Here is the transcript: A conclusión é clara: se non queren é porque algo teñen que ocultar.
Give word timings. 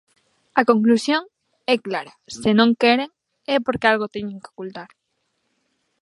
A 0.59 0.61
conclusión 0.71 1.21
é 1.73 1.75
clara: 1.85 2.13
se 2.41 2.49
non 2.59 2.69
queren 2.81 3.09
é 3.55 3.57
porque 3.65 3.87
algo 3.91 4.11
teñen 4.15 4.41
que 4.43 4.51
ocultar. 4.53 4.89